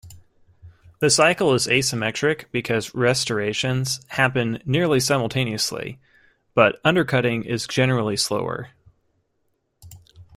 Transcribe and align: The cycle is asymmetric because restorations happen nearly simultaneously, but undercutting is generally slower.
The 0.97 1.11
cycle 1.11 1.53
is 1.53 1.67
asymmetric 1.67 2.45
because 2.51 2.95
restorations 2.95 4.01
happen 4.07 4.59
nearly 4.65 4.99
simultaneously, 4.99 5.99
but 6.55 6.81
undercutting 6.83 7.43
is 7.43 7.67
generally 7.67 8.17
slower. 8.17 8.69